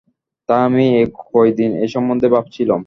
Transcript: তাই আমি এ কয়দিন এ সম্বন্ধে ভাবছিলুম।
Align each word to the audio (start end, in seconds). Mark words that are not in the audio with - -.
তাই 0.49 0.61
আমি 0.67 0.85
এ 0.95 1.03
কয়দিন 1.25 1.71
এ 1.77 1.85
সম্বন্ধে 1.93 2.27
ভাবছিলুম। 2.29 2.79